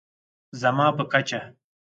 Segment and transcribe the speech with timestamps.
[0.61, 1.39] زما په کچه